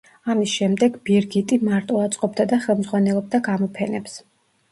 ამის 0.33 0.53
შემდეგ 0.59 0.95
ბირგიტი 1.09 1.59
მარტო 1.67 2.01
აწყობდა 2.05 2.47
და 2.53 2.59
ხელმძღვანელობდა 2.65 3.43
გამოფენებს. 3.49 4.19